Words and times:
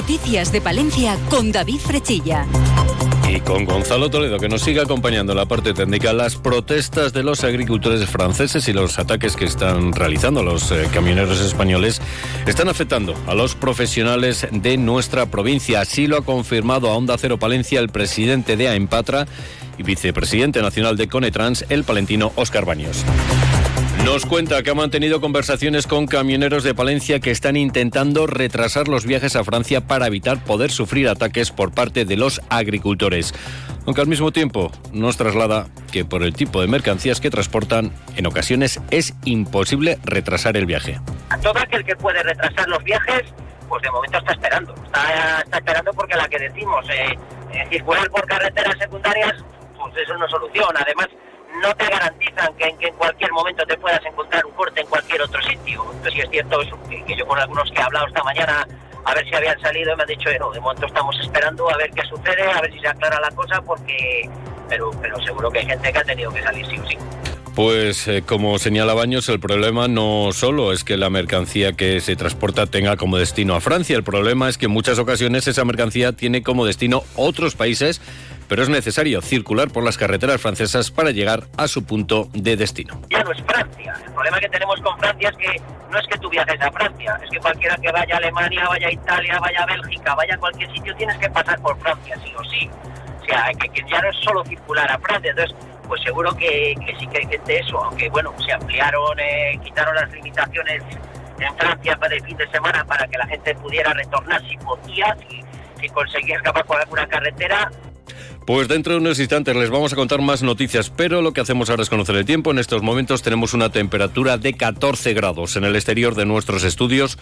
Noticias 0.00 0.50
de 0.50 0.62
Palencia 0.62 1.18
con 1.28 1.52
David 1.52 1.78
Frechilla. 1.78 2.46
Y 3.28 3.38
con 3.40 3.66
Gonzalo 3.66 4.08
Toledo, 4.08 4.38
que 4.38 4.48
nos 4.48 4.62
sigue 4.62 4.80
acompañando 4.80 5.32
en 5.32 5.38
la 5.38 5.44
parte 5.44 5.74
técnica, 5.74 6.14
las 6.14 6.36
protestas 6.36 7.12
de 7.12 7.22
los 7.22 7.44
agricultores 7.44 8.08
franceses 8.08 8.66
y 8.68 8.72
los 8.72 8.98
ataques 8.98 9.36
que 9.36 9.44
están 9.44 9.92
realizando 9.92 10.42
los 10.42 10.72
eh, 10.72 10.88
camioneros 10.90 11.38
españoles 11.42 12.00
están 12.46 12.70
afectando 12.70 13.14
a 13.26 13.34
los 13.34 13.54
profesionales 13.54 14.48
de 14.50 14.78
nuestra 14.78 15.26
provincia. 15.26 15.82
Así 15.82 16.06
lo 16.06 16.16
ha 16.16 16.24
confirmado 16.24 16.88
a 16.88 16.96
Onda 16.96 17.18
Cero 17.18 17.38
Palencia 17.38 17.78
el 17.78 17.90
presidente 17.90 18.56
de 18.56 18.68
AEMPATRA 18.68 19.26
y 19.76 19.82
vicepresidente 19.82 20.62
nacional 20.62 20.96
de 20.96 21.08
Conetrans, 21.08 21.66
el 21.68 21.84
palentino 21.84 22.32
Óscar 22.36 22.64
Baños. 22.64 23.04
Nos 24.04 24.26
cuenta 24.26 24.62
que 24.62 24.70
ha 24.70 24.74
mantenido 24.74 25.20
conversaciones 25.20 25.86
con 25.86 26.06
camioneros 26.06 26.64
de 26.64 26.74
Palencia 26.74 27.20
que 27.20 27.30
están 27.30 27.56
intentando 27.56 28.26
retrasar 28.26 28.88
los 28.88 29.06
viajes 29.06 29.36
a 29.36 29.44
Francia 29.44 29.82
para 29.82 30.06
evitar 30.06 30.42
poder 30.42 30.70
sufrir 30.70 31.08
ataques 31.08 31.50
por 31.50 31.72
parte 31.72 32.04
de 32.04 32.16
los 32.16 32.40
agricultores. 32.48 33.32
Aunque 33.86 34.00
al 34.00 34.08
mismo 34.08 34.32
tiempo 34.32 34.72
nos 34.92 35.16
traslada 35.16 35.66
que 35.92 36.04
por 36.04 36.22
el 36.22 36.34
tipo 36.34 36.60
de 36.60 36.66
mercancías 36.66 37.20
que 37.20 37.30
transportan, 37.30 37.92
en 38.16 38.26
ocasiones 38.26 38.80
es 38.90 39.14
imposible 39.24 39.98
retrasar 40.04 40.56
el 40.56 40.66
viaje. 40.66 40.98
A 41.28 41.38
todo 41.38 41.58
aquel 41.58 41.84
que 41.84 41.94
puede 41.96 42.22
retrasar 42.22 42.68
los 42.68 42.82
viajes, 42.82 43.22
pues 43.68 43.82
de 43.82 43.90
momento 43.90 44.18
está 44.18 44.32
esperando. 44.32 44.74
Está, 44.74 45.58
esperando 45.58 45.92
porque 45.92 46.16
la 46.16 46.28
que 46.28 46.38
decimos, 46.38 46.84
eh, 46.90 47.16
eh, 47.52 47.66
circular 47.70 48.10
por 48.10 48.26
carreteras 48.26 48.76
secundarias, 48.78 49.34
pues 49.78 49.94
eso 50.02 50.16
no 50.18 50.24
es 50.24 50.30
solución. 50.30 50.68
Además, 50.76 51.08
no 51.62 51.74
te 51.74 51.86
garantizan 51.86 52.54
que 52.54 52.86
en, 52.86 52.94
cualquier 52.94 53.32
momento 53.32 53.64
te 53.66 53.76
puedas 53.76 54.04
encontrar 54.04 54.44
un 54.46 54.52
corte 54.52 54.80
en 54.80 54.86
cualquier 54.86 55.22
otro 55.22 55.40
sitio. 55.42 55.84
Entonces, 55.92 56.12
sí 56.14 56.20
es 56.20 56.30
cierto 56.30 56.58
que, 56.88 57.16
yo 57.16 57.26
con 57.26 57.38
algunos 57.38 57.70
que 57.70 57.78
he 57.78 57.82
hablado 57.82 58.06
esta 58.06 58.22
mañana 58.22 58.66
a 59.04 59.14
ver 59.14 59.28
si 59.28 59.34
habían 59.34 59.58
salido 59.60 59.96
me 59.96 60.02
han 60.02 60.08
dicho, 60.08 60.28
no, 60.38 60.50
de 60.50 60.60
momento 60.60 60.86
estamos 60.86 61.18
esperando 61.20 61.70
a 61.70 61.76
ver 61.76 61.90
qué 61.90 62.02
sucede, 62.02 62.42
a 62.42 62.60
ver 62.60 62.72
si 62.72 62.78
se 62.80 62.88
aclara 62.88 63.18
la 63.20 63.30
cosa, 63.30 63.60
porque, 63.62 64.28
pero, 64.68 64.90
pero 65.00 65.20
seguro 65.22 65.50
que 65.50 65.60
hay 65.60 65.66
gente 65.66 65.92
que 65.92 65.98
ha 65.98 66.04
tenido 66.04 66.30
que 66.32 66.42
salir 66.42 66.66
sí 66.66 66.78
o 66.78 66.86
sí. 66.86 66.98
Pues 67.54 68.06
eh, 68.06 68.22
como 68.24 68.58
señala 68.58 68.94
Baños, 68.94 69.28
el 69.28 69.40
problema 69.40 69.88
no 69.88 70.30
solo 70.32 70.72
es 70.72 70.84
que 70.84 70.96
la 70.96 71.10
mercancía 71.10 71.72
que 71.72 72.00
se 72.00 72.14
transporta 72.14 72.66
tenga 72.66 72.96
como 72.96 73.18
destino 73.18 73.56
a 73.56 73.60
Francia, 73.60 73.96
el 73.96 74.04
problema 74.04 74.48
es 74.48 74.56
que 74.56 74.66
en 74.66 74.72
muchas 74.72 74.98
ocasiones 74.98 75.48
esa 75.48 75.64
mercancía 75.64 76.12
tiene 76.12 76.42
como 76.42 76.64
destino 76.64 77.02
otros 77.16 77.56
países 77.56 78.00
pero 78.50 78.64
es 78.64 78.68
necesario 78.68 79.22
circular 79.22 79.70
por 79.70 79.84
las 79.84 79.96
carreteras 79.96 80.40
francesas 80.40 80.90
para 80.90 81.12
llegar 81.12 81.44
a 81.56 81.68
su 81.68 81.84
punto 81.84 82.28
de 82.32 82.56
destino. 82.56 83.00
Ya 83.08 83.22
no 83.22 83.30
es 83.30 83.40
Francia. 83.44 83.94
El 84.04 84.12
problema 84.12 84.40
que 84.40 84.48
tenemos 84.48 84.80
con 84.80 84.98
Francia 84.98 85.28
es 85.28 85.36
que 85.36 85.62
no 85.88 85.96
es 85.96 86.06
que 86.08 86.18
tú 86.18 86.28
viajes 86.28 86.60
a 86.60 86.72
Francia, 86.72 87.20
es 87.22 87.30
que 87.30 87.38
cualquiera 87.38 87.76
que 87.76 87.92
vaya 87.92 88.12
a 88.12 88.18
Alemania, 88.18 88.66
vaya 88.68 88.88
a 88.88 88.90
Italia, 88.92 89.38
vaya 89.38 89.62
a 89.62 89.66
Bélgica, 89.66 90.16
vaya 90.16 90.34
a 90.34 90.38
cualquier 90.38 90.72
sitio, 90.72 90.96
tienes 90.96 91.16
que 91.18 91.30
pasar 91.30 91.60
por 91.60 91.78
Francia, 91.78 92.18
sí 92.24 92.32
o 92.36 92.42
sí. 92.42 92.68
O 93.20 93.24
sea, 93.24 93.52
que, 93.52 93.82
ya 93.88 94.02
no 94.02 94.10
es 94.10 94.16
solo 94.16 94.44
circular 94.44 94.90
a 94.90 94.98
Francia. 94.98 95.30
Entonces, 95.30 95.56
pues 95.86 96.02
seguro 96.02 96.34
que, 96.34 96.74
sí 96.98 97.06
que 97.06 97.18
hay 97.18 97.26
gente 97.28 97.56
eso, 97.56 97.78
aunque 97.78 98.08
bueno, 98.08 98.34
se 98.44 98.52
ampliaron, 98.52 99.16
eh, 99.20 99.60
quitaron 99.62 99.94
las 99.94 100.10
limitaciones 100.10 100.82
en 101.38 101.56
Francia 101.56 101.96
para 102.00 102.16
el 102.16 102.24
fin 102.24 102.36
de 102.36 102.50
semana 102.50 102.84
para 102.84 103.06
que 103.06 103.16
la 103.16 103.28
gente 103.28 103.54
pudiera 103.54 103.92
retornar 103.92 104.42
si 104.42 104.56
podía, 104.56 105.16
si, 105.28 105.40
si 105.80 105.88
conseguía 105.90 106.34
escapar 106.34 106.64
por 106.64 106.80
alguna 106.80 107.06
carretera, 107.06 107.70
pues 108.52 108.66
dentro 108.66 108.94
de 108.94 108.98
unos 108.98 109.20
instantes 109.20 109.54
les 109.54 109.70
vamos 109.70 109.92
a 109.92 109.96
contar 109.96 110.22
más 110.22 110.42
noticias, 110.42 110.90
pero 110.90 111.22
lo 111.22 111.32
que 111.32 111.40
hacemos 111.40 111.70
ahora 111.70 111.84
es 111.84 111.88
conocer 111.88 112.16
el 112.16 112.24
tiempo. 112.24 112.50
En 112.50 112.58
estos 112.58 112.82
momentos 112.82 113.22
tenemos 113.22 113.54
una 113.54 113.70
temperatura 113.70 114.38
de 114.38 114.54
14 114.54 115.14
grados 115.14 115.54
en 115.54 115.62
el 115.62 115.76
exterior 115.76 116.16
de 116.16 116.26
nuestros 116.26 116.64
estudios. 116.64 117.16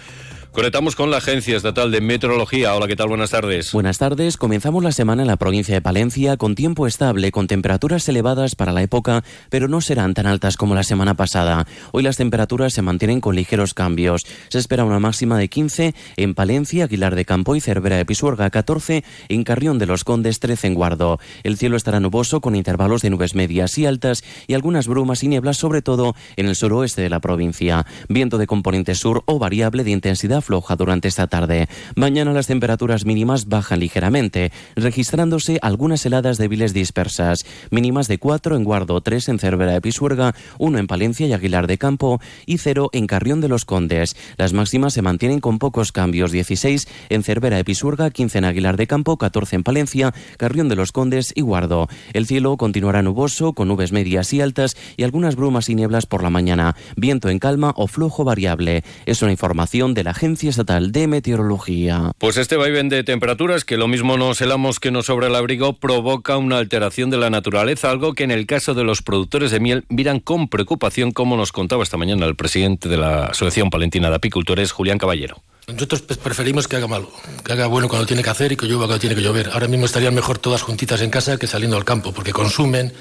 Conectamos 0.52 0.96
con 0.96 1.10
la 1.10 1.18
Agencia 1.18 1.56
Estatal 1.56 1.92
de 1.92 2.00
Meteorología. 2.00 2.74
Hola, 2.74 2.88
¿qué 2.88 2.96
tal? 2.96 3.08
Buenas 3.08 3.30
tardes. 3.30 3.70
Buenas 3.72 3.98
tardes. 3.98 4.36
Comenzamos 4.38 4.82
la 4.82 4.92
semana 4.92 5.22
en 5.22 5.28
la 5.28 5.36
provincia 5.36 5.74
de 5.74 5.82
Palencia 5.82 6.36
con 6.36 6.54
tiempo 6.54 6.86
estable, 6.86 7.30
con 7.30 7.46
temperaturas 7.46 8.08
elevadas 8.08 8.56
para 8.56 8.72
la 8.72 8.82
época, 8.82 9.22
pero 9.50 9.68
no 9.68 9.82
serán 9.82 10.14
tan 10.14 10.26
altas 10.26 10.56
como 10.56 10.74
la 10.74 10.82
semana 10.82 11.14
pasada. 11.14 11.66
Hoy 11.92 12.02
las 12.02 12.16
temperaturas 12.16 12.72
se 12.72 12.82
mantienen 12.82 13.20
con 13.20 13.36
ligeros 13.36 13.74
cambios. 13.74 14.26
Se 14.48 14.58
espera 14.58 14.84
una 14.84 14.98
máxima 14.98 15.38
de 15.38 15.48
15 15.48 15.94
en 16.16 16.34
Palencia, 16.34 16.84
Aguilar 16.84 17.14
de 17.14 17.26
Campo 17.26 17.54
y 17.54 17.60
Cervera 17.60 17.96
de 17.96 18.06
Pisuerga, 18.06 18.48
14 18.48 19.04
en 19.28 19.44
Carrión 19.44 19.78
de 19.78 19.86
los 19.86 20.02
Condes, 20.02 20.40
13 20.40 20.68
en 20.68 20.74
Guardo. 20.74 21.20
El 21.42 21.58
cielo 21.58 21.76
estará 21.76 22.00
nuboso 22.00 22.40
con 22.40 22.56
intervalos 22.56 23.02
de 23.02 23.10
nubes 23.10 23.34
medias 23.34 23.76
y 23.76 23.84
altas 23.84 24.24
y 24.46 24.54
algunas 24.54 24.88
brumas 24.88 25.22
y 25.22 25.28
nieblas, 25.28 25.58
sobre 25.58 25.82
todo 25.82 26.16
en 26.36 26.48
el 26.48 26.56
suroeste 26.56 27.02
de 27.02 27.10
la 27.10 27.20
provincia. 27.20 27.86
Viento 28.08 28.38
de 28.38 28.46
componente 28.46 28.94
sur 28.94 29.22
o 29.26 29.38
variable 29.38 29.84
de 29.84 29.90
intensidad 29.90 30.37
floja 30.40 30.76
durante 30.76 31.08
esta 31.08 31.26
tarde. 31.26 31.68
Mañana 31.96 32.32
las 32.32 32.46
temperaturas 32.46 33.04
mínimas 33.04 33.48
bajan 33.48 33.80
ligeramente, 33.80 34.52
registrándose 34.76 35.58
algunas 35.62 36.04
heladas 36.06 36.38
débiles 36.38 36.72
dispersas, 36.72 37.44
mínimas 37.70 38.08
de 38.08 38.18
4 38.18 38.56
en 38.56 38.64
Guardo, 38.64 39.00
3 39.00 39.28
en 39.28 39.38
Cervera 39.38 39.72
de 39.72 39.80
Pisuerga, 39.80 40.34
1 40.58 40.78
en 40.78 40.86
Palencia 40.86 41.26
y 41.26 41.32
Aguilar 41.32 41.66
de 41.66 41.78
Campo 41.78 42.20
y 42.46 42.58
0 42.58 42.90
en 42.92 43.06
Carrión 43.06 43.40
de 43.40 43.48
los 43.48 43.64
Condes. 43.64 44.16
Las 44.36 44.52
máximas 44.52 44.92
se 44.92 45.02
mantienen 45.02 45.40
con 45.40 45.58
pocos 45.58 45.92
cambios, 45.92 46.32
16 46.32 46.88
en 47.08 47.22
Cervera 47.22 47.56
de 47.56 47.64
Pisuerga, 47.64 48.10
15 48.10 48.38
en 48.38 48.44
Aguilar 48.44 48.76
de 48.76 48.86
Campo, 48.86 49.16
14 49.16 49.56
en 49.56 49.62
Palencia, 49.62 50.14
Carrión 50.36 50.68
de 50.68 50.76
los 50.76 50.92
Condes 50.92 51.32
y 51.34 51.42
Guardo. 51.42 51.88
El 52.12 52.26
cielo 52.26 52.56
continuará 52.56 53.02
nuboso, 53.02 53.52
con 53.52 53.68
nubes 53.68 53.92
medias 53.92 54.32
y 54.32 54.40
altas 54.40 54.76
y 54.96 55.02
algunas 55.02 55.36
brumas 55.36 55.68
y 55.68 55.74
nieblas 55.74 56.06
por 56.06 56.22
la 56.22 56.30
mañana, 56.30 56.76
viento 56.96 57.28
en 57.28 57.38
calma 57.38 57.72
o 57.76 57.86
flujo 57.86 58.24
variable. 58.24 58.84
Es 59.06 59.22
una 59.22 59.32
información 59.32 59.94
de 59.94 60.04
la 60.04 60.10
Agencia 60.10 60.27
Estatal 60.36 60.92
de 60.92 61.06
Meteorología. 61.06 62.12
Pues 62.18 62.36
este 62.36 62.56
vaivén 62.56 62.88
de 62.88 63.04
temperaturas, 63.04 63.64
que 63.64 63.76
lo 63.76 63.88
mismo 63.88 64.16
nos 64.16 64.40
helamos 64.40 64.80
que 64.80 64.90
nos 64.90 65.06
sobra 65.06 65.28
el 65.28 65.34
abrigo, 65.34 65.74
provoca 65.74 66.36
una 66.36 66.58
alteración 66.58 67.10
de 67.10 67.16
la 67.16 67.30
naturaleza, 67.30 67.90
algo 67.90 68.14
que 68.14 68.24
en 68.24 68.30
el 68.30 68.46
caso 68.46 68.74
de 68.74 68.84
los 68.84 69.02
productores 69.02 69.50
de 69.50 69.60
miel 69.60 69.84
miran 69.88 70.20
con 70.20 70.48
preocupación, 70.48 71.12
como 71.12 71.36
nos 71.36 71.52
contaba 71.52 71.82
esta 71.82 71.96
mañana 71.96 72.26
el 72.26 72.36
presidente 72.36 72.88
de 72.88 72.96
la 72.96 73.26
Asociación 73.26 73.70
Palentina 73.70 74.10
de 74.10 74.16
Apicultores, 74.16 74.72
Julián 74.72 74.98
Caballero. 74.98 75.42
Nosotros 75.66 76.00
preferimos 76.00 76.66
que 76.66 76.76
haga 76.76 76.86
malo, 76.86 77.10
que 77.44 77.52
haga 77.52 77.66
bueno 77.66 77.88
cuando 77.88 78.06
tiene 78.06 78.22
que 78.22 78.30
hacer 78.30 78.52
y 78.52 78.56
que 78.56 78.66
llueva 78.66 78.86
cuando 78.86 79.00
tiene 79.00 79.14
que 79.14 79.22
llover. 79.22 79.50
Ahora 79.52 79.68
mismo 79.68 79.84
estarían 79.84 80.14
mejor 80.14 80.38
todas 80.38 80.62
juntitas 80.62 81.02
en 81.02 81.10
casa 81.10 81.36
que 81.36 81.46
saliendo 81.46 81.76
al 81.76 81.84
campo, 81.84 82.12
porque 82.12 82.32
consumen, 82.32 82.92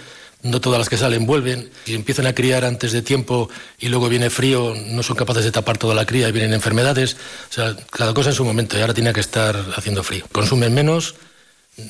no 0.43 0.61
todas 0.61 0.79
las 0.79 0.89
que 0.89 0.97
salen 0.97 1.25
vuelven. 1.25 1.69
Si 1.85 1.95
empiezan 1.95 2.27
a 2.27 2.33
criar 2.33 2.65
antes 2.65 2.91
de 2.91 3.01
tiempo 3.01 3.49
y 3.79 3.89
luego 3.89 4.09
viene 4.09 4.29
frío, 4.29 4.75
no 4.87 5.03
son 5.03 5.15
capaces 5.15 5.43
de 5.43 5.51
tapar 5.51 5.77
toda 5.77 5.95
la 5.95 6.05
cría 6.05 6.29
y 6.29 6.31
vienen 6.31 6.53
enfermedades. 6.53 7.15
O 7.49 7.53
sea, 7.53 7.75
cada 7.91 8.13
cosa 8.13 8.29
en 8.29 8.35
su 8.35 8.45
momento 8.45 8.77
y 8.77 8.81
ahora 8.81 8.93
tiene 8.93 9.13
que 9.13 9.19
estar 9.19 9.55
haciendo 9.75 10.03
frío. 10.03 10.25
Consumen 10.31 10.73
menos, 10.73 11.15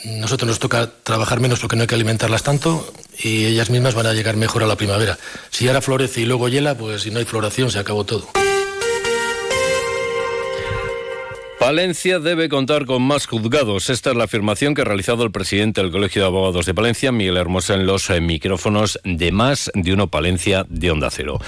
nosotros 0.05 0.47
nos 0.47 0.59
toca 0.59 0.89
trabajar 1.03 1.39
menos 1.39 1.59
porque 1.59 1.75
no 1.75 1.83
hay 1.83 1.87
que 1.87 1.95
alimentarlas 1.95 2.43
tanto 2.43 2.91
y 3.17 3.45
ellas 3.45 3.69
mismas 3.69 3.95
van 3.95 4.07
a 4.07 4.13
llegar 4.13 4.35
mejor 4.35 4.63
a 4.63 4.67
la 4.67 4.75
primavera. 4.75 5.17
Si 5.49 5.67
ahora 5.67 5.81
florece 5.81 6.21
y 6.21 6.25
luego 6.25 6.49
hiela, 6.49 6.75
pues 6.77 7.03
si 7.03 7.11
no 7.11 7.19
hay 7.19 7.25
floración 7.25 7.71
se 7.71 7.79
acabó 7.79 8.05
todo. 8.05 8.27
Palencia 11.67 12.19
debe 12.19 12.47
contar 12.47 12.85
con 12.85 13.03
más 13.03 13.25
juzgados. 13.25 13.89
Esta 13.89 14.11
es 14.11 14.15
la 14.15 14.23
afirmación 14.23 14.73
que 14.73 14.83
ha 14.83 14.85
realizado 14.85 15.25
el 15.25 15.31
presidente 15.31 15.81
del 15.81 15.91
Colegio 15.91 16.21
de 16.21 16.27
Abogados 16.27 16.65
de 16.65 16.73
Palencia, 16.73 17.11
Miguel 17.11 17.35
Hermosa, 17.35 17.73
en 17.73 17.85
los 17.85 18.09
eh, 18.09 18.21
micrófonos 18.21 19.01
de 19.03 19.33
Más 19.33 19.69
de 19.73 19.91
Uno 19.91 20.07
Palencia 20.07 20.65
de 20.69 20.91
Onda 20.91 21.09
Cero. 21.09 21.41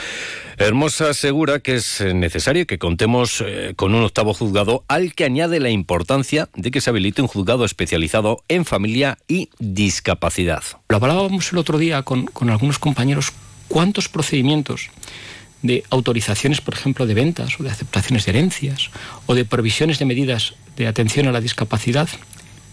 Hermosa 0.58 1.12
asegura 1.12 1.62
que 1.62 1.76
es 1.76 2.02
eh, 2.02 2.14
necesario 2.14 2.68
que 2.68 2.78
contemos 2.78 3.40
eh, 3.40 3.76
con 3.78 3.96
un 3.96 4.04
octavo 4.04 4.34
juzgado 4.34 4.84
al 4.90 5.14
que 5.16 5.24
añade 5.24 5.62
la 5.62 5.70
importancia 5.70 6.50
de 6.54 6.70
que 6.70 6.82
se 6.82 6.90
habilite 6.90 7.22
un 7.22 7.30
juzgado 7.30 7.64
especializado 7.64 8.44
en 8.50 8.66
familia 8.66 9.20
y 9.30 9.48
discapacidad. 9.58 10.64
Lo 10.90 10.98
hablábamos 10.98 11.54
el 11.54 11.60
otro 11.60 11.78
día 11.78 12.04
con, 12.04 12.26
con 12.26 12.50
algunos 12.50 12.78
compañeros. 12.78 13.32
¿Cuántos 13.70 14.10
procedimientos 14.10 14.90
de 15.62 15.84
autorizaciones, 15.90 16.62
por 16.62 16.74
ejemplo, 16.74 17.06
de 17.06 17.14
ventas 17.14 17.60
o 17.60 17.64
de 17.64 17.70
aceptaciones 17.70 18.26
de 18.26 18.32
herencias 18.32 18.90
o 19.26 19.36
de 19.36 19.46
provisiones 19.46 20.00
de 20.00 20.06
medidas 20.06 20.54
de 20.78 20.88
atención 20.88 21.28
a 21.28 21.32
la 21.32 21.42
discapacidad, 21.42 22.08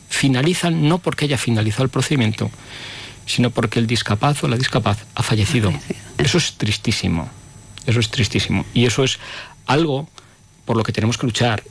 finalizan 0.08 0.88
no 0.88 0.98
porque 0.98 1.24
haya 1.24 1.38
finalizado 1.38 1.84
el 1.84 1.90
procedimiento, 1.90 2.50
sino 3.26 3.50
porque 3.50 3.80
el 3.80 3.86
discapaz 3.86 4.42
o 4.44 4.48
la 4.48 4.56
discapaz 4.56 5.04
ha 5.14 5.22
fallecido. 5.22 5.72
Eso 6.18 6.38
es 6.38 6.54
tristísimo. 6.54 7.28
Eso 7.86 8.00
es 8.00 8.10
tristísimo. 8.10 8.64
Y 8.74 8.86
eso 8.86 9.04
es 9.04 9.18
algo 9.66 10.08
por 10.64 10.76
lo 10.76 10.82
que 10.82 10.92
tenemos 10.92 11.18
que 11.18 11.26
luchar. 11.26 11.62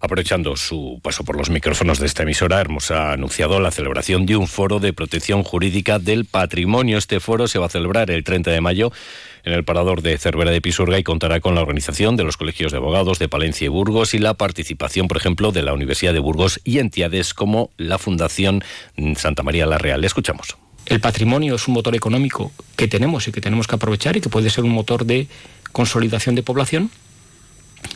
Aprovechando 0.00 0.56
su 0.56 1.00
paso 1.02 1.24
por 1.24 1.36
los 1.36 1.50
micrófonos 1.50 1.98
de 1.98 2.06
esta 2.06 2.22
emisora, 2.22 2.60
Hermosa 2.60 3.12
anunciado 3.12 3.58
la 3.58 3.72
celebración 3.72 4.26
de 4.26 4.36
un 4.36 4.46
foro 4.46 4.78
de 4.78 4.92
protección 4.92 5.42
jurídica 5.42 5.98
del 5.98 6.24
patrimonio. 6.24 6.98
Este 6.98 7.18
foro 7.18 7.48
se 7.48 7.58
va 7.58 7.66
a 7.66 7.70
celebrar 7.70 8.10
el 8.10 8.22
30 8.22 8.50
de 8.52 8.60
mayo 8.60 8.92
en 9.44 9.54
el 9.54 9.64
parador 9.64 10.02
de 10.02 10.16
Cervera 10.18 10.52
de 10.52 10.60
Pisurga 10.60 10.98
y 10.98 11.02
contará 11.02 11.40
con 11.40 11.54
la 11.54 11.62
organización 11.62 12.16
de 12.16 12.24
los 12.24 12.36
colegios 12.36 12.70
de 12.70 12.78
abogados 12.78 13.18
de 13.18 13.28
Palencia 13.28 13.64
y 13.64 13.68
Burgos 13.68 14.14
y 14.14 14.18
la 14.18 14.34
participación, 14.34 15.08
por 15.08 15.16
ejemplo, 15.16 15.50
de 15.50 15.62
la 15.62 15.72
Universidad 15.72 16.12
de 16.12 16.20
Burgos 16.20 16.60
y 16.64 16.78
entidades 16.78 17.34
como 17.34 17.70
la 17.76 17.98
Fundación 17.98 18.62
Santa 19.16 19.42
María 19.42 19.66
la 19.66 19.78
Real. 19.78 20.00
Le 20.00 20.06
escuchamos. 20.06 20.56
El 20.86 21.00
patrimonio 21.00 21.56
es 21.56 21.66
un 21.66 21.74
motor 21.74 21.94
económico 21.96 22.52
que 22.76 22.88
tenemos 22.88 23.26
y 23.26 23.32
que 23.32 23.40
tenemos 23.40 23.66
que 23.66 23.74
aprovechar 23.74 24.16
y 24.16 24.20
que 24.20 24.28
puede 24.28 24.48
ser 24.48 24.64
un 24.64 24.70
motor 24.70 25.04
de 25.04 25.26
consolidación 25.72 26.34
de 26.34 26.42
población 26.42 26.90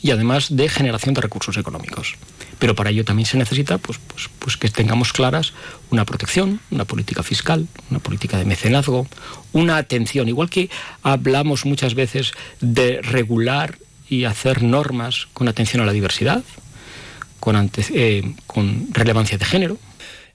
y 0.03 0.11
además 0.11 0.55
de 0.55 0.69
generación 0.69 1.15
de 1.15 1.21
recursos 1.21 1.57
económicos. 1.57 2.17
Pero 2.59 2.75
para 2.75 2.91
ello 2.91 3.05
también 3.05 3.27
se 3.27 3.39
necesita 3.39 3.79
pues, 3.79 3.99
pues, 3.99 4.29
pues 4.39 4.57
que 4.57 4.69
tengamos 4.69 5.13
claras 5.13 5.53
una 5.91 6.05
protección, 6.05 6.61
una 6.71 6.85
política 6.85 7.23
fiscal, 7.23 7.67
una 7.91 8.01
política 8.01 8.37
de 8.37 8.45
mecenazgo, 8.45 9.07
una 9.53 9.77
atención, 9.77 10.29
igual 10.29 10.51
que 10.51 10.71
hablamos 11.03 11.65
muchas 11.65 11.95
veces 11.95 12.33
de 12.61 13.01
regular 13.03 13.79
y 14.09 14.25
hacer 14.25 14.63
normas 14.63 15.29
con 15.33 15.49
atención 15.49 15.83
a 15.83 15.87
la 15.87 15.93
diversidad, 15.93 16.43
con, 17.41 17.71
eh, 17.95 18.35
con 18.47 18.89
relevancia 18.93 19.39
de 19.39 19.45
género, 19.45 19.79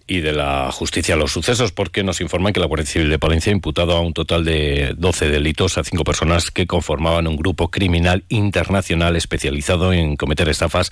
y 0.07 0.21
de 0.21 0.31
la 0.31 0.71
justicia 0.71 1.15
a 1.15 1.17
los 1.17 1.33
sucesos, 1.33 1.71
porque 1.71 2.03
nos 2.03 2.21
informan 2.21 2.53
que 2.53 2.59
la 2.59 2.65
Guardia 2.65 2.87
Civil 2.87 3.09
de 3.09 3.19
Palencia 3.19 3.51
ha 3.51 3.55
imputado 3.55 3.95
a 3.95 3.99
un 3.99 4.13
total 4.13 4.45
de 4.45 4.93
12 4.97 5.29
delitos 5.29 5.77
a 5.77 5.83
cinco 5.83 6.03
personas 6.03 6.49
que 6.49 6.65
conformaban 6.65 7.27
un 7.27 7.35
grupo 7.35 7.69
criminal 7.69 8.23
internacional 8.29 9.15
especializado 9.15 9.91
en 9.91 10.15
cometer 10.15 10.47
estafas 10.49 10.89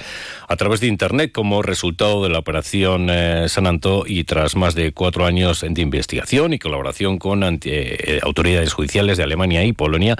a 0.47 0.55
través 0.57 0.81
de 0.81 0.87
Internet 0.87 1.31
como 1.31 1.61
resultado 1.61 2.23
de 2.23 2.29
la 2.29 2.39
operación 2.39 3.07
eh, 3.09 3.47
San 3.47 3.67
Anto 3.67 4.03
y 4.05 4.25
tras 4.25 4.55
más 4.55 4.75
de 4.75 4.91
cuatro 4.91 5.25
años 5.25 5.65
de 5.67 5.81
investigación 5.81 6.53
y 6.53 6.59
colaboración 6.59 7.17
con 7.17 7.43
eh, 7.63 8.19
autoridades 8.21 8.73
judiciales 8.73 9.17
de 9.17 9.23
Alemania 9.23 9.63
y 9.63 9.73
Polonia 9.73 10.17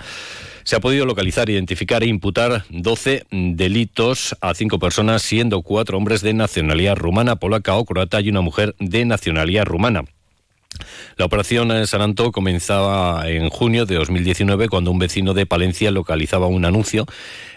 se 0.65 0.75
ha 0.75 0.79
podido 0.79 1.05
localizar, 1.05 1.49
identificar 1.49 2.03
e 2.03 2.07
imputar 2.07 2.65
12 2.69 3.23
delitos 3.31 4.35
a 4.41 4.53
cinco 4.55 4.79
personas, 4.79 5.21
siendo 5.21 5.61
cuatro 5.61 5.97
hombres 5.97 6.21
de 6.21 6.33
nacionalidad 6.33 6.95
rumana, 6.95 7.35
polaca 7.37 7.75
o 7.75 7.85
croata 7.85 8.19
y 8.19 8.29
una 8.29 8.41
mujer 8.41 8.75
de 8.79 9.05
nacionalidad 9.05 9.65
rumana. 9.65 10.03
La 11.17 11.25
operación 11.25 11.71
en 11.71 11.87
San 11.87 12.01
Anto 12.01 12.31
comenzaba 12.31 13.29
en 13.29 13.49
junio 13.49 13.85
de 13.85 13.95
2019 13.95 14.67
cuando 14.67 14.91
un 14.91 14.99
vecino 14.99 15.33
de 15.33 15.45
Palencia 15.45 15.91
localizaba 15.91 16.47
un 16.47 16.65
anuncio 16.65 17.05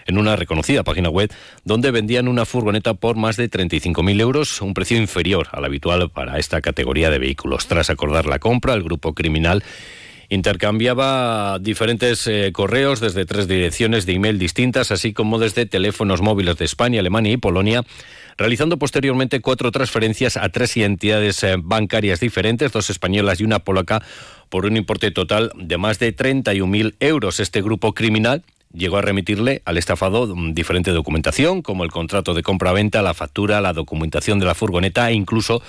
en 0.05 0.17
una 0.17 0.35
reconocida 0.35 0.83
página 0.83 1.09
web 1.09 1.31
donde 1.65 1.91
vendían 1.91 2.27
una 2.27 2.45
furgoneta 2.45 2.93
por 2.93 3.17
más 3.17 3.35
de 3.37 3.49
35.000 3.49 4.21
euros, 4.21 4.61
un 4.61 4.73
precio 4.73 4.97
inferior 4.97 5.47
al 5.51 5.65
habitual 5.65 6.09
para 6.11 6.37
esta 6.37 6.61
categoría 6.61 7.09
de 7.09 7.19
vehículos. 7.19 7.67
Tras 7.67 7.89
acordar 7.89 8.27
la 8.27 8.39
compra, 8.39 8.75
el 8.75 8.83
grupo 8.83 9.13
criminal 9.13 9.63
intercambiaba 10.29 11.57
diferentes 11.59 12.25
eh, 12.27 12.51
correos 12.53 12.99
desde 12.99 13.25
tres 13.25 13.47
direcciones 13.47 14.05
de 14.05 14.13
email 14.13 14.37
distintas, 14.37 14.91
así 14.91 15.11
como 15.11 15.39
desde 15.39 15.65
teléfonos 15.65 16.21
móviles 16.21 16.57
de 16.57 16.65
España, 16.65 16.99
Alemania 16.99 17.33
y 17.33 17.37
Polonia, 17.37 17.83
realizando 18.37 18.77
posteriormente 18.77 19.41
cuatro 19.41 19.71
transferencias 19.71 20.37
a 20.37 20.49
tres 20.49 20.77
entidades 20.77 21.43
eh, 21.43 21.55
bancarias 21.57 22.19
diferentes, 22.19 22.71
dos 22.71 22.89
españolas 22.89 23.41
y 23.41 23.43
una 23.43 23.59
polaca, 23.59 24.03
por 24.49 24.65
un 24.65 24.77
importe 24.77 25.11
total 25.11 25.51
de 25.55 25.77
más 25.77 25.99
de 25.99 26.15
31.000 26.15 26.95
euros. 26.99 27.39
Este 27.39 27.61
grupo 27.61 27.93
criminal 27.93 28.43
llegó 28.73 28.97
a 28.97 29.01
remitirle 29.01 29.61
al 29.65 29.77
estafado 29.77 30.35
mm, 30.35 30.53
diferente 30.53 30.91
documentación, 30.91 31.61
como 31.61 31.83
el 31.83 31.91
contrato 31.91 32.33
de 32.33 32.43
compra-venta, 32.43 33.01
la 33.01 33.13
factura, 33.13 33.61
la 33.61 33.73
documentación 33.73 34.39
de 34.39 34.45
la 34.45 34.55
furgoneta 34.55 35.09
e 35.09 35.13
incluso 35.13 35.61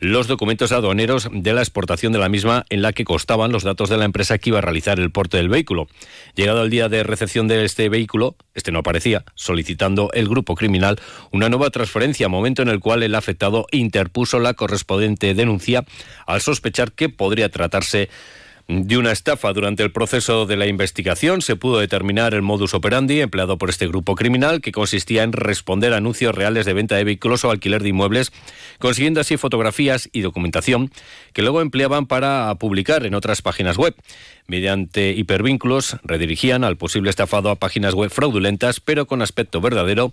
los 0.00 0.26
documentos 0.26 0.72
aduaneros 0.72 1.28
de 1.30 1.52
la 1.52 1.60
exportación 1.60 2.12
de 2.12 2.18
la 2.18 2.30
misma 2.30 2.64
en 2.70 2.80
la 2.80 2.92
que 2.92 3.04
constaban 3.04 3.52
los 3.52 3.64
datos 3.64 3.90
de 3.90 3.98
la 3.98 4.06
empresa 4.06 4.38
que 4.38 4.48
iba 4.48 4.58
a 4.58 4.62
realizar 4.62 4.98
el 4.98 5.10
porte 5.10 5.36
del 5.36 5.50
vehículo. 5.50 5.88
Llegado 6.34 6.64
el 6.64 6.70
día 6.70 6.88
de 6.88 7.02
recepción 7.02 7.48
de 7.48 7.64
este 7.64 7.90
vehículo, 7.90 8.34
este 8.54 8.72
no 8.72 8.78
aparecía, 8.78 9.24
solicitando 9.34 10.10
el 10.14 10.28
grupo 10.28 10.54
criminal 10.54 10.98
una 11.30 11.50
nueva 11.50 11.68
transferencia, 11.68 12.28
momento 12.28 12.62
en 12.62 12.68
el 12.68 12.80
cual 12.80 13.02
el 13.02 13.14
afectado 13.14 13.66
interpuso 13.72 14.40
la 14.40 14.54
correspondiente 14.54 15.34
denuncia 15.34 15.84
al 16.26 16.40
sospechar 16.40 16.92
que 16.92 17.10
podría 17.10 17.50
tratarse 17.50 18.08
una 18.70 19.10
estafa. 19.10 19.52
Durante 19.52 19.82
el 19.82 19.90
proceso 19.90 20.46
de 20.46 20.56
la 20.56 20.66
investigación 20.66 21.42
se 21.42 21.56
pudo 21.56 21.80
determinar 21.80 22.34
el 22.34 22.42
modus 22.42 22.72
operandi 22.72 23.20
empleado 23.20 23.58
por 23.58 23.68
este 23.68 23.88
grupo 23.88 24.14
criminal, 24.14 24.60
que 24.60 24.70
consistía 24.70 25.24
en 25.24 25.32
responder 25.32 25.92
a 25.92 25.96
anuncios 25.96 26.34
reales 26.34 26.66
de 26.66 26.72
venta 26.72 26.96
de 26.96 27.04
vehículos 27.04 27.44
o 27.44 27.50
alquiler 27.50 27.82
de 27.82 27.88
inmuebles, 27.88 28.32
consiguiendo 28.78 29.20
así 29.20 29.36
fotografías 29.36 30.08
y 30.12 30.20
documentación 30.20 30.90
que 31.32 31.42
luego 31.42 31.60
empleaban 31.60 32.06
para 32.06 32.54
publicar 32.56 33.04
en 33.06 33.14
otras 33.14 33.42
páginas 33.42 33.76
web. 33.76 33.94
Mediante 34.46 35.12
hipervínculos 35.12 35.96
redirigían 36.02 36.64
al 36.64 36.76
posible 36.76 37.10
estafado 37.10 37.50
a 37.50 37.56
páginas 37.56 37.94
web 37.94 38.10
fraudulentas, 38.10 38.80
pero 38.80 39.06
con 39.06 39.22
aspecto 39.22 39.60
verdadero, 39.60 40.12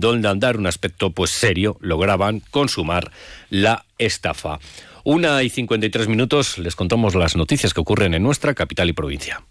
donde 0.00 0.28
andar 0.28 0.56
un 0.56 0.66
aspecto 0.66 1.10
pues 1.10 1.30
serio 1.30 1.76
lograban 1.80 2.42
consumar 2.50 3.10
la 3.50 3.84
estafa. 3.98 4.58
Una 5.04 5.42
y 5.42 5.48
53 5.48 6.08
minutos 6.08 6.58
les 6.58 6.76
contamos 6.76 7.14
las 7.14 7.36
noticias 7.36 7.72
que 7.72 7.80
ocurren 7.80 8.14
en 8.14 8.22
nuestra 8.22 8.54
capital 8.54 8.88
y 8.88 8.92
provincia. 8.92 9.42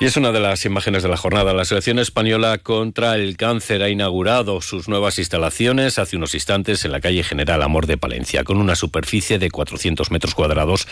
Y 0.00 0.06
es 0.06 0.16
una 0.16 0.32
de 0.32 0.40
las 0.40 0.64
imágenes 0.64 1.02
de 1.02 1.10
la 1.10 1.18
jornada. 1.18 1.52
La 1.52 1.66
selección 1.66 1.98
española 1.98 2.56
contra 2.56 3.16
el 3.16 3.36
cáncer 3.36 3.82
ha 3.82 3.90
inaugurado 3.90 4.62
sus 4.62 4.88
nuevas 4.88 5.18
instalaciones 5.18 5.98
hace 5.98 6.16
unos 6.16 6.32
instantes 6.32 6.86
en 6.86 6.92
la 6.92 7.02
calle 7.02 7.22
General 7.22 7.60
Amor 7.60 7.86
de 7.86 7.98
Palencia, 7.98 8.42
con 8.42 8.56
una 8.56 8.76
superficie 8.76 9.38
de 9.38 9.50
400 9.50 10.10
metros 10.10 10.34
cuadrados. 10.34 10.88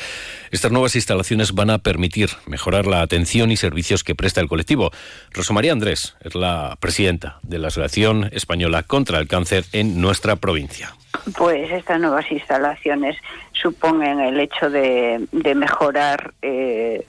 Estas 0.51 0.73
nuevas 0.73 0.95
instalaciones 0.95 1.55
van 1.55 1.71
a 1.71 1.79
permitir 1.79 2.29
mejorar 2.45 2.87
la 2.87 3.01
atención 3.01 3.51
y 3.51 3.57
servicios 3.57 4.05
que 4.05 4.15
presta 4.15 4.43
el 4.43 4.49
colectivo. 4.49 4.91
Rosa 5.31 5.55
María 5.55 5.73
Andrés 5.73 6.15
es 6.21 6.35
la 6.35 6.77
presidenta 6.79 7.39
de 7.43 7.61
la 7.61 7.69
Asociación 7.69 8.29
Española 8.33 8.83
contra 8.83 9.21
el 9.21 9.27
Cáncer 9.27 9.65
en 9.73 10.03
nuestra 10.03 10.37
provincia. 10.37 10.95
Pues 11.35 11.71
estas 11.71 11.99
nuevas 11.99 12.31
instalaciones 12.31 13.17
suponen 13.53 14.21
el 14.21 14.39
hecho 14.39 14.69
de, 14.69 15.27
mejorar 15.55 16.35
eh, 16.43 17.07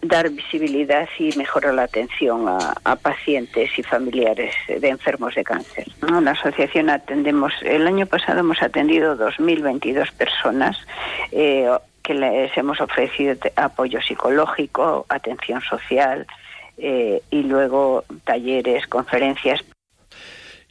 dar 0.00 0.28
visibilidad 0.30 1.08
y 1.18 1.36
mejorar 1.36 1.74
la 1.74 1.84
atención 1.84 2.46
a, 2.48 2.96
pacientes 2.96 3.70
y 3.78 3.82
familiares 3.82 4.54
de 4.68 4.88
enfermos 4.88 5.34
de 5.34 5.44
cáncer. 5.44 5.86
En 6.06 6.24
la 6.24 6.32
asociación 6.32 6.90
atendemos, 6.90 7.52
el 7.62 7.86
año 7.86 8.06
pasado 8.06 8.40
hemos 8.40 8.62
atendido 8.62 9.16
2.022 9.16 10.12
personas 10.12 10.76
eh, 11.32 11.68
que 12.02 12.14
les 12.14 12.56
hemos 12.56 12.80
ofrecido 12.80 13.36
apoyo 13.56 14.00
psicológico, 14.02 15.06
atención 15.08 15.60
social 15.62 16.26
eh, 16.78 17.22
y 17.30 17.42
luego 17.42 18.04
talleres, 18.24 18.86
conferencias 18.86 19.64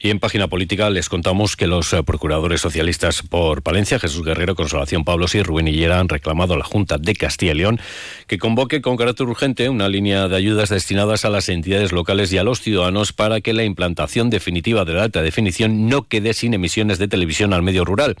y 0.02 0.10
en 0.10 0.18
página 0.18 0.48
política 0.48 0.90
les 0.90 1.08
contamos 1.08 1.54
que 1.54 1.68
los 1.68 1.92
eh, 1.92 2.02
procuradores 2.02 2.60
socialistas 2.60 3.22
por 3.22 3.62
Palencia, 3.62 4.00
Jesús 4.00 4.24
Guerrero, 4.24 4.56
Consolación 4.56 5.04
Pablos 5.04 5.36
y 5.36 5.42
Rubén 5.44 5.68
Hillera 5.68 6.00
han 6.00 6.08
reclamado 6.08 6.54
a 6.54 6.58
la 6.58 6.64
Junta 6.64 6.98
de 6.98 7.14
Castilla 7.14 7.52
y 7.52 7.56
León 7.56 7.80
que 8.26 8.38
convoque 8.38 8.82
con 8.82 8.96
carácter 8.96 9.28
urgente 9.28 9.68
una 9.68 9.88
línea 9.88 10.26
de 10.26 10.36
ayudas 10.36 10.70
destinadas 10.70 11.24
a 11.24 11.30
las 11.30 11.48
entidades 11.48 11.92
locales 11.92 12.32
y 12.32 12.38
a 12.38 12.44
los 12.44 12.60
ciudadanos 12.60 13.12
para 13.12 13.40
que 13.40 13.52
la 13.52 13.62
implantación 13.62 14.28
definitiva 14.28 14.84
de 14.84 14.94
la 14.94 15.04
alta 15.04 15.22
definición 15.22 15.88
no 15.88 16.02
quede 16.02 16.34
sin 16.34 16.52
emisiones 16.52 16.98
de 16.98 17.06
televisión 17.06 17.52
al 17.52 17.62
medio 17.62 17.84
rural. 17.84 18.16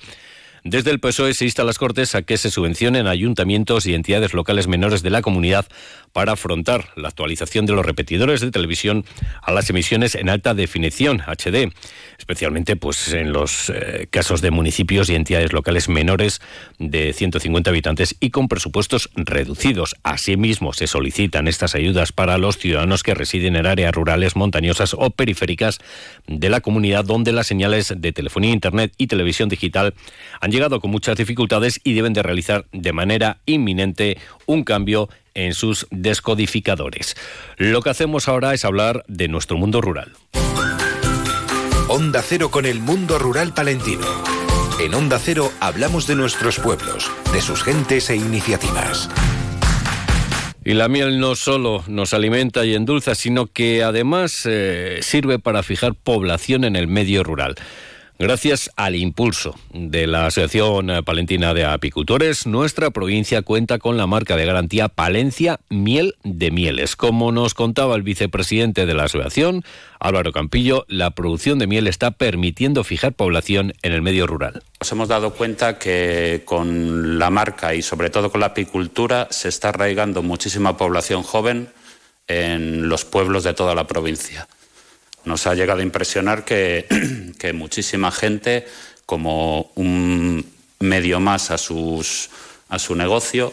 Desde 0.64 0.92
el 0.92 1.00
PSOE 1.00 1.34
se 1.34 1.44
insta 1.44 1.62
a 1.62 1.64
las 1.64 1.78
Cortes 1.78 2.14
a 2.14 2.22
que 2.22 2.38
se 2.38 2.48
subvencionen 2.48 3.08
ayuntamientos 3.08 3.84
y 3.86 3.94
entidades 3.94 4.32
locales 4.32 4.68
menores 4.68 5.02
de 5.02 5.10
la 5.10 5.20
comunidad 5.20 5.66
para 6.12 6.32
afrontar 6.32 6.88
la 6.96 7.08
actualización 7.08 7.66
de 7.66 7.72
los 7.72 7.84
repetidores 7.84 8.40
de 8.40 8.50
televisión 8.50 9.04
a 9.42 9.52
las 9.52 9.68
emisiones 9.70 10.14
en 10.14 10.28
alta 10.28 10.54
definición 10.54 11.20
HD, 11.20 11.72
especialmente 12.18 12.76
pues 12.76 13.12
en 13.12 13.32
los 13.32 13.70
eh, 13.70 14.06
casos 14.10 14.40
de 14.40 14.50
municipios 14.50 15.08
y 15.08 15.14
entidades 15.14 15.52
locales 15.52 15.88
menores 15.88 16.40
de 16.78 17.12
150 17.12 17.70
habitantes 17.70 18.16
y 18.20 18.30
con 18.30 18.48
presupuestos 18.48 19.10
reducidos. 19.14 19.96
Asimismo, 20.02 20.72
se 20.72 20.86
solicitan 20.86 21.48
estas 21.48 21.74
ayudas 21.74 22.12
para 22.12 22.38
los 22.38 22.58
ciudadanos 22.58 23.02
que 23.02 23.14
residen 23.14 23.56
en 23.56 23.66
áreas 23.66 23.94
rurales, 23.94 24.36
montañosas 24.36 24.94
o 24.94 25.10
periféricas 25.10 25.78
de 26.26 26.50
la 26.50 26.60
comunidad 26.60 27.04
donde 27.04 27.32
las 27.32 27.46
señales 27.46 27.94
de 27.96 28.12
telefonía, 28.12 28.52
internet 28.52 28.92
y 28.98 29.06
televisión 29.06 29.48
digital 29.48 29.94
han 30.40 30.50
llegado 30.50 30.80
con 30.80 30.90
muchas 30.90 31.16
dificultades 31.16 31.80
y 31.84 31.94
deben 31.94 32.12
de 32.12 32.22
realizar 32.22 32.66
de 32.72 32.92
manera 32.92 33.38
inminente 33.46 34.18
un 34.46 34.64
cambio 34.64 35.08
en 35.34 35.54
sus 35.54 35.86
descodificadores. 35.90 37.16
Lo 37.56 37.82
que 37.82 37.90
hacemos 37.90 38.28
ahora 38.28 38.54
es 38.54 38.64
hablar 38.64 39.04
de 39.08 39.28
nuestro 39.28 39.56
mundo 39.56 39.80
rural. 39.80 40.12
Onda 41.88 42.22
Cero 42.22 42.50
con 42.50 42.64
el 42.66 42.80
mundo 42.80 43.18
rural 43.18 43.52
palentino. 43.52 44.06
En 44.80 44.94
Onda 44.94 45.18
Cero 45.18 45.52
hablamos 45.60 46.06
de 46.06 46.16
nuestros 46.16 46.58
pueblos, 46.58 47.10
de 47.32 47.40
sus 47.40 47.62
gentes 47.62 48.08
e 48.10 48.16
iniciativas. 48.16 49.10
Y 50.64 50.74
la 50.74 50.88
miel 50.88 51.18
no 51.18 51.34
solo 51.34 51.82
nos 51.88 52.14
alimenta 52.14 52.64
y 52.64 52.74
endulza, 52.74 53.14
sino 53.14 53.46
que 53.46 53.82
además 53.82 54.42
eh, 54.44 55.00
sirve 55.02 55.38
para 55.38 55.62
fijar 55.62 55.94
población 55.94 56.64
en 56.64 56.76
el 56.76 56.86
medio 56.86 57.24
rural. 57.24 57.56
Gracias 58.22 58.70
al 58.76 58.94
impulso 58.94 59.56
de 59.72 60.06
la 60.06 60.26
Asociación 60.26 60.92
Palentina 61.04 61.54
de 61.54 61.64
Apicultores, 61.64 62.46
nuestra 62.46 62.92
provincia 62.92 63.42
cuenta 63.42 63.80
con 63.80 63.96
la 63.96 64.06
marca 64.06 64.36
de 64.36 64.46
garantía 64.46 64.86
Palencia 64.88 65.58
Miel 65.70 66.14
de 66.22 66.52
Mieles. 66.52 66.94
Como 66.94 67.32
nos 67.32 67.54
contaba 67.54 67.96
el 67.96 68.02
vicepresidente 68.02 68.86
de 68.86 68.94
la 68.94 69.06
asociación, 69.06 69.64
Álvaro 69.98 70.30
Campillo, 70.30 70.84
la 70.86 71.10
producción 71.10 71.58
de 71.58 71.66
miel 71.66 71.88
está 71.88 72.12
permitiendo 72.12 72.84
fijar 72.84 73.12
población 73.12 73.72
en 73.82 73.90
el 73.90 74.02
medio 74.02 74.28
rural. 74.28 74.62
Nos 74.78 74.92
hemos 74.92 75.08
dado 75.08 75.34
cuenta 75.34 75.80
que 75.80 76.42
con 76.44 77.18
la 77.18 77.28
marca 77.28 77.74
y 77.74 77.82
sobre 77.82 78.08
todo 78.08 78.30
con 78.30 78.38
la 78.38 78.46
apicultura 78.46 79.26
se 79.32 79.48
está 79.48 79.70
arraigando 79.70 80.22
muchísima 80.22 80.76
población 80.76 81.24
joven 81.24 81.70
en 82.28 82.88
los 82.88 83.04
pueblos 83.04 83.42
de 83.42 83.54
toda 83.54 83.74
la 83.74 83.88
provincia. 83.88 84.46
Nos 85.24 85.46
ha 85.46 85.54
llegado 85.54 85.80
a 85.80 85.84
impresionar 85.84 86.44
que, 86.44 87.52
muchísima 87.54 88.10
gente, 88.10 88.66
como 89.06 89.70
un 89.74 90.44
medio 90.80 91.20
más 91.20 91.50
a, 91.50 91.58
sus, 91.58 92.30
a 92.68 92.78
su 92.78 92.94
negocio, 92.94 93.52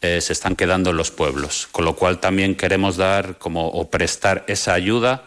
eh, 0.00 0.20
se 0.20 0.32
están 0.32 0.56
quedando 0.56 0.90
en 0.90 0.96
los 0.96 1.10
pueblos. 1.10 1.68
Con 1.70 1.84
lo 1.84 1.94
cual 1.94 2.18
también 2.20 2.54
queremos 2.54 2.96
dar 2.96 3.38
como 3.38 3.68
o 3.68 3.90
prestar 3.90 4.44
esa 4.46 4.74
ayuda 4.74 5.24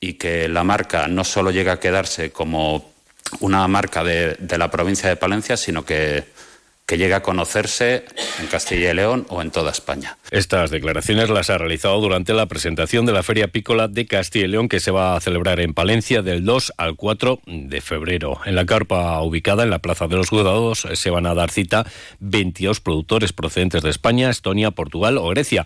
y 0.00 0.14
que 0.14 0.48
la 0.48 0.64
marca 0.64 1.08
no 1.08 1.24
solo 1.24 1.50
llegue 1.50 1.70
a 1.70 1.80
quedarse 1.80 2.30
como 2.30 2.92
una 3.40 3.66
marca 3.66 4.04
de 4.04 4.58
la 4.58 4.70
provincia 4.70 5.08
de 5.08 5.16
Palencia, 5.16 5.56
sino 5.56 5.84
que 5.84 6.24
que 6.86 6.98
llega 6.98 7.16
a 7.16 7.22
conocerse 7.22 8.04
en 8.40 8.46
Castilla 8.46 8.92
y 8.92 8.94
León 8.94 9.26
o 9.28 9.42
en 9.42 9.50
toda 9.50 9.72
España. 9.72 10.18
Estas 10.30 10.70
declaraciones 10.70 11.28
las 11.30 11.50
ha 11.50 11.58
realizado 11.58 12.00
durante 12.00 12.32
la 12.32 12.46
presentación 12.46 13.06
de 13.06 13.12
la 13.12 13.24
Feria 13.24 13.48
Pícola 13.48 13.88
de 13.88 14.06
Castilla 14.06 14.44
y 14.44 14.48
León 14.48 14.68
que 14.68 14.78
se 14.78 14.92
va 14.92 15.16
a 15.16 15.20
celebrar 15.20 15.58
en 15.58 15.74
Palencia 15.74 16.22
del 16.22 16.44
2 16.44 16.74
al 16.76 16.94
4 16.94 17.40
de 17.46 17.80
febrero. 17.80 18.38
En 18.46 18.54
la 18.54 18.66
carpa 18.66 19.20
ubicada 19.22 19.64
en 19.64 19.70
la 19.70 19.80
Plaza 19.80 20.06
de 20.06 20.16
los 20.16 20.28
Juzgados 20.28 20.86
se 20.94 21.10
van 21.10 21.26
a 21.26 21.34
dar 21.34 21.50
cita 21.50 21.86
22 22.20 22.80
productores 22.80 23.32
procedentes 23.32 23.82
de 23.82 23.90
España, 23.90 24.30
Estonia, 24.30 24.70
Portugal 24.70 25.18
o 25.18 25.28
Grecia. 25.28 25.64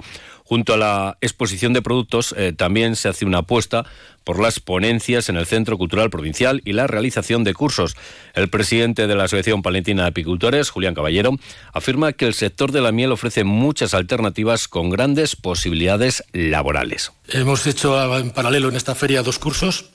Junto 0.50 0.74
a 0.74 0.76
la 0.76 1.16
exposición 1.20 1.72
de 1.74 1.80
productos, 1.80 2.34
eh, 2.36 2.52
también 2.52 2.96
se 2.96 3.08
hace 3.08 3.24
una 3.24 3.38
apuesta 3.38 3.86
por 4.24 4.40
las 4.40 4.58
ponencias 4.58 5.28
en 5.28 5.36
el 5.36 5.46
Centro 5.46 5.78
Cultural 5.78 6.10
Provincial 6.10 6.60
y 6.64 6.72
la 6.72 6.88
realización 6.88 7.44
de 7.44 7.54
cursos. 7.54 7.96
El 8.34 8.50
presidente 8.50 9.06
de 9.06 9.14
la 9.14 9.22
Asociación 9.22 9.62
Palentina 9.62 10.02
de 10.02 10.08
Apicultores, 10.08 10.70
Julián 10.70 10.96
Caballero, 10.96 11.36
afirma 11.72 12.14
que 12.14 12.26
el 12.26 12.34
sector 12.34 12.72
de 12.72 12.80
la 12.80 12.90
miel 12.90 13.12
ofrece 13.12 13.44
muchas 13.44 13.94
alternativas 13.94 14.66
con 14.66 14.90
grandes 14.90 15.36
posibilidades 15.36 16.24
laborales. 16.32 17.12
Hemos 17.28 17.64
hecho 17.68 18.18
en 18.18 18.32
paralelo 18.32 18.70
en 18.70 18.74
esta 18.74 18.96
feria 18.96 19.22
dos 19.22 19.38
cursos 19.38 19.90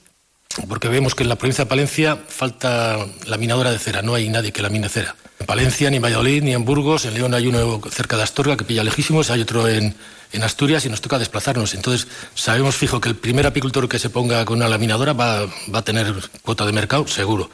porque 0.67 0.87
vemos 0.87 1.15
que 1.15 1.23
en 1.23 1.29
la 1.29 1.35
provincia 1.35 1.65
de 1.65 1.69
Palencia 1.69 2.17
falta 2.27 3.05
laminadora 3.25 3.71
de 3.71 3.79
cera, 3.79 4.01
no 4.01 4.15
hay 4.15 4.29
nadie 4.29 4.51
que 4.51 4.61
lamine 4.61 4.89
cera. 4.89 5.15
En 5.39 5.45
Palencia, 5.45 5.89
ni 5.89 5.97
en 5.97 6.03
Valladolid, 6.03 6.43
ni 6.43 6.53
en 6.53 6.63
Burgos, 6.63 7.05
en 7.05 7.13
León 7.13 7.33
hay 7.33 7.47
uno 7.47 7.81
cerca 7.91 8.15
de 8.15 8.23
Astorga 8.23 8.55
que 8.55 8.63
pilla 8.63 8.83
lejísimos, 8.83 9.29
hay 9.29 9.41
otro 9.41 9.67
en, 9.67 9.95
en 10.31 10.43
Asturias 10.43 10.85
y 10.85 10.89
nos 10.89 11.01
toca 11.01 11.19
desplazarnos. 11.19 11.73
Entonces, 11.73 12.07
sabemos 12.33 12.75
fijo 12.75 13.01
que 13.01 13.09
el 13.09 13.15
primer 13.15 13.45
apicultor 13.45 13.89
que 13.89 13.99
se 13.99 14.09
ponga 14.09 14.45
con 14.45 14.57
una 14.57 14.69
laminadora 14.69 15.13
va, 15.13 15.45
va 15.73 15.79
a 15.79 15.83
tener 15.83 16.13
cuota 16.41 16.65
de 16.65 16.71
mercado, 16.71 17.07
seguro. 17.07 17.49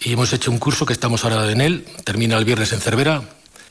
Y 0.00 0.14
hemos 0.14 0.32
hecho 0.32 0.50
un 0.50 0.58
curso 0.58 0.86
que 0.86 0.92
estamos 0.92 1.24
ahora 1.24 1.50
en 1.50 1.60
él, 1.60 1.84
termina 2.04 2.38
el 2.38 2.44
viernes 2.44 2.72
en 2.72 2.80
Cervera, 2.80 3.22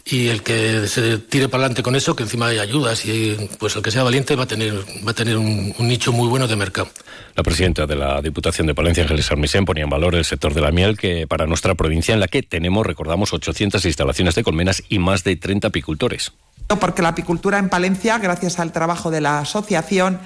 y 0.06 0.28
el 0.28 0.42
que 0.42 0.88
se 0.88 1.20
tire 1.20 1.48
para 1.48 1.64
adelante 1.64 1.84
con 1.84 1.96
eso, 1.96 2.16
que 2.16 2.24
encima 2.24 2.48
hay 2.48 2.60
ayudas 2.60 3.06
y 3.06 3.50
pues 3.60 3.76
el 3.76 3.82
que 3.82 3.92
sea 3.92 4.04
valiente 4.04 4.36
va 4.36 4.44
a 4.44 4.48
tener, 4.48 4.74
va 5.06 5.12
a 5.12 5.14
tener 5.14 5.38
un, 5.38 5.74
nicho 5.80 6.12
muy 6.12 6.28
bueno 6.28 6.48
de 6.48 6.56
mercado. 6.56 6.90
La 7.36 7.44
presidenta 7.44 7.86
de 7.86 7.96
la 7.96 8.22
Diputación 8.22 8.68
de 8.68 8.76
Palencia, 8.76 9.04
Ángeles 9.04 9.32
Armisen, 9.32 9.66
ponía 9.66 9.84
en 9.84 9.90
valor 9.90 10.16
el 10.16 10.26
sector 10.26 10.54
de 10.54 10.62
la 10.62 10.72
miel 10.72 10.98
que 10.98 11.28
para 11.28 11.46
nuestra 11.46 11.76
provincia 11.76 12.14
en 12.14 12.20
la 12.20 12.28
que 12.28 12.44
tenemos, 12.44 12.86
recordamos, 12.86 13.34
800 13.34 13.86
instalaciones 13.86 14.36
de 14.36 14.44
colmenas 14.44 14.84
y 14.90 15.00
más 15.00 15.24
de 15.24 15.36
30 15.36 15.68
apicultores. 15.68 16.32
Porque 16.80 17.02
la 17.02 17.10
apicultura 17.10 17.60
en 17.60 17.70
Palencia, 17.70 18.18
gracias 18.18 18.60
al 18.60 18.72
trabajo 18.72 19.12
de 19.12 19.22
la 19.22 19.40
asociación, 19.40 20.20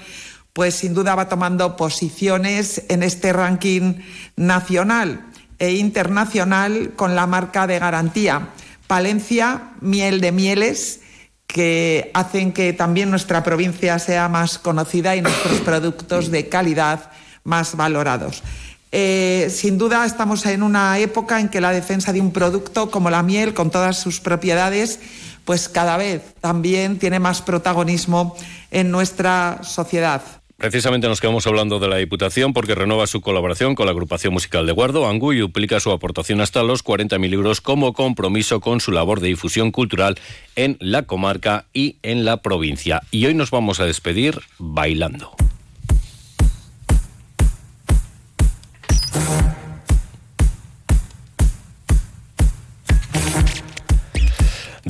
pues 0.54 0.76
sin 0.76 0.94
duda 0.94 1.16
va 1.16 1.28
tomando 1.28 1.76
posiciones 1.76 2.84
en 2.88 3.04
este 3.04 3.34
ranking 3.34 3.96
nacional 4.38 5.26
e 5.60 5.74
internacional 5.74 6.94
con 6.96 7.16
la 7.16 7.28
marca 7.28 7.68
de 7.68 7.80
garantía. 7.80 8.50
Palencia, 8.88 9.72
miel 9.82 10.22
de 10.22 10.32
mieles, 10.32 11.02
que 11.48 12.12
hacen 12.14 12.52
que 12.52 12.74
también 12.74 13.10
nuestra 13.10 13.44
provincia 13.44 13.98
sea 14.00 14.30
más 14.30 14.60
conocida 14.60 15.16
y 15.16 15.22
nuestros 15.22 15.62
productos 15.66 16.32
de 16.32 16.50
calidad 16.50 17.12
más 17.44 17.76
valorados. 17.76 18.44
Eh, 18.92 19.50
sin 19.50 19.78
duda 19.78 20.06
estamos 20.06 20.46
en 20.46 20.64
una 20.64 21.00
época 21.00 21.40
en 21.40 21.50
que 21.50 21.62
la 21.62 21.72
defensa 21.72 22.14
de 22.14 22.22
un 22.22 22.32
producto 22.32 22.90
como 22.92 23.10
la 23.10 23.24
miel, 23.24 23.54
con 23.54 23.70
todas 23.70 24.00
sus 24.00 24.20
propiedades, 24.20 25.00
pues 25.44 25.70
cada 25.70 25.98
vez 25.98 26.34
también 26.42 26.98
tiene 26.98 27.20
más 27.20 27.42
protagonismo 27.42 28.36
en 28.72 28.92
nuestra 28.92 29.60
sociedad. 29.64 30.22
Precisamente 30.58 31.10
nos 31.10 31.20
quedamos 31.20 31.46
hablando 31.48 31.80
de 31.80 31.90
la 31.90 31.98
Diputación 31.98 32.54
porque 32.54 32.76
renueva 32.76 33.08
su 33.08 33.20
colaboración 33.20 33.76
con 33.76 33.88
la 33.88 33.92
agrupación 33.92 34.34
musical 34.34 34.66
de 34.66 34.72
Guardo, 34.72 35.08
Angu, 35.08 35.34
y 35.34 35.40
duplica 35.40 35.82
su 35.82 35.92
aportación 35.92 36.40
hasta 36.40 36.64
los 36.64 36.84
40.000 36.84 37.34
euros 37.34 37.60
como 37.60 37.92
compromiso 37.92 38.62
con 38.62 38.80
su 38.80 38.92
labor 38.92 39.20
de 39.20 39.28
difusión 39.28 39.72
cultural 39.72 40.18
en 40.56 40.78
la 40.80 41.04
comarca 41.04 41.66
y 41.74 41.98
en 42.04 42.24
la 42.24 42.42
provincia. 42.42 43.02
Y 43.12 43.26
hoy 43.26 43.34
nos 43.34 43.52
vamos 43.52 43.82
a 43.82 43.86
despedir 43.86 44.40
bailando. 44.58 45.36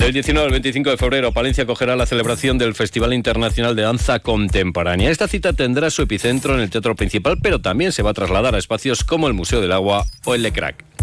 Del 0.05 0.13
19 0.13 0.45
al 0.45 0.51
25 0.51 0.91
de 0.91 0.97
febrero, 0.97 1.31
Palencia 1.31 1.63
acogerá 1.63 1.95
la 1.95 2.05
celebración 2.05 2.59
del 2.59 2.75
Festival 2.75 3.11
Internacional 3.11 3.75
de 3.75 3.81
Danza 3.81 4.19
Contemporánea. 4.19 5.09
Esta 5.09 5.27
cita 5.27 5.53
tendrá 5.53 5.89
su 5.89 6.03
epicentro 6.03 6.53
en 6.53 6.61
el 6.61 6.69
Teatro 6.69 6.95
Principal, 6.95 7.39
pero 7.41 7.59
también 7.59 7.91
se 7.91 8.03
va 8.03 8.11
a 8.11 8.13
trasladar 8.13 8.53
a 8.53 8.59
espacios 8.59 9.03
como 9.03 9.27
el 9.27 9.33
Museo 9.33 9.61
del 9.61 9.71
Agua 9.71 10.05
o 10.25 10.35
el 10.35 10.43
Lecrac. 10.43 10.94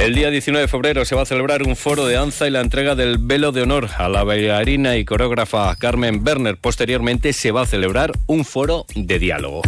El 0.00 0.14
día 0.14 0.30
19 0.30 0.62
de 0.62 0.68
febrero 0.68 1.04
se 1.04 1.14
va 1.14 1.22
a 1.22 1.26
celebrar 1.26 1.62
un 1.62 1.76
foro 1.76 2.06
de 2.06 2.14
danza 2.14 2.48
y 2.48 2.50
la 2.50 2.62
entrega 2.62 2.94
del 2.94 3.18
velo 3.18 3.52
de 3.52 3.60
honor 3.60 3.90
a 3.98 4.08
la 4.08 4.24
bailarina 4.24 4.96
y 4.96 5.04
coreógrafa 5.04 5.76
Carmen 5.76 6.22
Werner. 6.26 6.56
Posteriormente 6.56 7.34
se 7.34 7.50
va 7.50 7.62
a 7.62 7.66
celebrar 7.66 8.12
un 8.26 8.46
foro 8.46 8.86
de 8.94 9.18
diálogo. 9.18 9.60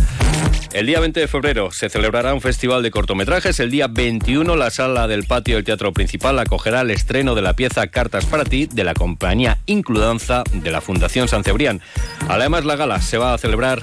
El 0.72 0.86
día 0.86 1.00
20 1.00 1.20
de 1.20 1.28
febrero 1.28 1.70
se 1.70 1.90
celebrará 1.90 2.32
un 2.32 2.40
festival 2.40 2.82
de 2.82 2.90
cortometrajes. 2.90 3.60
El 3.60 3.70
día 3.70 3.88
21 3.88 4.56
la 4.56 4.70
sala 4.70 5.06
del 5.06 5.24
patio 5.24 5.56
del 5.56 5.64
Teatro 5.64 5.92
Principal 5.92 6.38
acogerá 6.38 6.80
el 6.80 6.92
estreno 6.92 7.34
de 7.34 7.42
la 7.42 7.52
pieza 7.52 7.86
Cartas 7.88 8.24
para 8.24 8.46
ti 8.46 8.66
de 8.72 8.84
la 8.84 8.94
compañía 8.94 9.58
Includanza 9.66 10.44
de 10.50 10.70
la 10.70 10.80
Fundación 10.80 11.28
San 11.28 11.44
Cebrián. 11.44 11.82
Además 12.30 12.64
la 12.64 12.76
gala 12.76 13.02
se 13.02 13.18
va 13.18 13.34
a 13.34 13.38
celebrar 13.38 13.82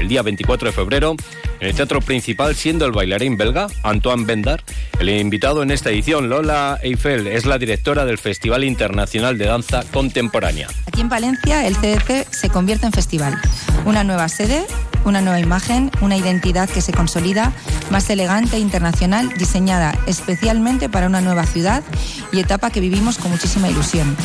el 0.00 0.08
día 0.08 0.22
24 0.22 0.68
de 0.68 0.72
febrero 0.72 1.14
en 1.60 1.68
el 1.68 1.74
teatro 1.74 2.00
principal, 2.00 2.56
siendo 2.56 2.86
el 2.86 2.92
bailarín 2.92 3.36
belga 3.36 3.68
Antoine 3.82 4.24
Bendar 4.24 4.64
el 5.00 5.08
invitado 5.08 5.62
en 5.62 5.70
esta 5.70 5.90
edición. 5.90 6.28
Lola 6.28 6.78
Eiffel 6.82 7.26
es 7.26 7.46
la 7.46 7.58
directora 7.58 8.04
del 8.04 8.18
Festival 8.18 8.64
Internacional 8.64 9.38
de 9.38 9.46
Danza 9.46 9.82
Contemporánea. 9.90 10.68
Aquí 10.86 11.00
en 11.00 11.08
Valencia, 11.08 11.66
el 11.66 11.74
CDC 11.74 12.26
se 12.30 12.50
convierte 12.50 12.86
en 12.86 12.92
festival. 12.92 13.40
Una 13.86 14.04
nueva 14.04 14.28
sede, 14.28 14.66
una 15.04 15.22
nueva 15.22 15.40
imagen, 15.40 15.90
una 16.02 16.16
identidad 16.16 16.68
que 16.68 16.82
se 16.82 16.92
consolida, 16.92 17.52
más 17.90 18.10
elegante 18.10 18.56
e 18.56 18.60
internacional, 18.60 19.32
diseñada 19.38 19.98
especialmente 20.06 20.90
para 20.90 21.06
una 21.06 21.22
nueva 21.22 21.46
ciudad 21.46 21.82
y 22.30 22.40
etapa 22.40 22.70
que 22.70 22.80
vivimos 22.80 23.16
con 23.16 23.30
muchísima 23.30 23.70
ilusión. 23.70 24.16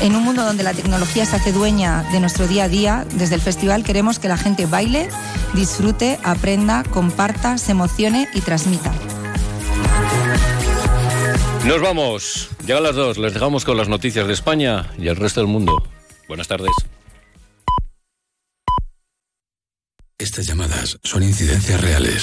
En 0.00 0.16
un 0.16 0.24
mundo 0.24 0.44
donde 0.44 0.62
la 0.62 0.74
tecnología 0.74 1.24
se 1.26 1.36
hace 1.36 1.52
dueña 1.52 2.04
de 2.12 2.20
nuestro 2.20 2.48
día 2.48 2.64
a 2.64 2.68
día, 2.68 3.06
desde 3.14 3.36
el 3.36 3.40
festival 3.40 3.84
queremos 3.84 4.18
que 4.18 4.28
la 4.28 4.36
gente 4.36 4.66
baile, 4.66 5.08
disfrute, 5.54 6.18
aprenda, 6.24 6.82
comparta, 6.82 7.58
se 7.58 7.72
emocione 7.72 8.28
y 8.34 8.40
transmita. 8.40 8.92
Nos 11.64 11.80
vamos. 11.80 12.48
Llegan 12.66 12.82
las 12.82 12.96
dos. 12.96 13.18
Les 13.18 13.32
dejamos 13.32 13.64
con 13.64 13.76
las 13.76 13.88
noticias 13.88 14.26
de 14.26 14.32
España 14.32 14.90
y 14.98 15.06
el 15.06 15.16
resto 15.16 15.40
del 15.40 15.48
mundo. 15.48 15.88
Buenas 16.26 16.48
tardes. 16.48 16.72
Estas 20.18 20.46
llamadas 20.46 20.98
son 21.02 21.22
incidencias 21.22 21.80
reales. 21.80 22.20